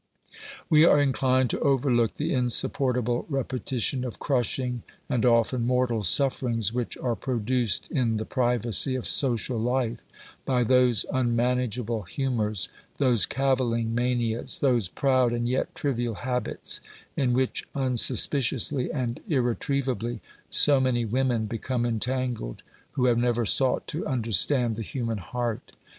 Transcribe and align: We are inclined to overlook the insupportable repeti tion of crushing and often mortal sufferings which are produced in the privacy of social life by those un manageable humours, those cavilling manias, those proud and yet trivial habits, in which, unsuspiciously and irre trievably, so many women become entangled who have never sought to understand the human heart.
We 0.67 0.83
are 0.83 0.99
inclined 0.99 1.51
to 1.51 1.59
overlook 1.59 2.15
the 2.15 2.33
insupportable 2.33 3.27
repeti 3.29 3.79
tion 3.79 4.03
of 4.03 4.17
crushing 4.17 4.81
and 5.07 5.23
often 5.27 5.67
mortal 5.67 6.03
sufferings 6.03 6.73
which 6.73 6.97
are 6.97 7.15
produced 7.15 7.87
in 7.91 8.17
the 8.17 8.25
privacy 8.25 8.95
of 8.95 9.05
social 9.05 9.59
life 9.59 9.99
by 10.43 10.63
those 10.63 11.05
un 11.11 11.35
manageable 11.35 12.01
humours, 12.01 12.67
those 12.97 13.27
cavilling 13.27 13.93
manias, 13.93 14.57
those 14.57 14.87
proud 14.87 15.31
and 15.33 15.47
yet 15.47 15.75
trivial 15.75 16.15
habits, 16.15 16.81
in 17.15 17.33
which, 17.33 17.67
unsuspiciously 17.75 18.91
and 18.91 19.19
irre 19.29 19.55
trievably, 19.55 20.19
so 20.49 20.79
many 20.81 21.05
women 21.05 21.45
become 21.45 21.85
entangled 21.85 22.63
who 22.93 23.05
have 23.05 23.19
never 23.19 23.45
sought 23.45 23.85
to 23.89 24.07
understand 24.07 24.77
the 24.77 24.81
human 24.81 25.19
heart. 25.19 25.73